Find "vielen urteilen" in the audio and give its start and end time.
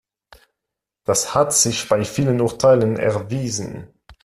2.05-2.97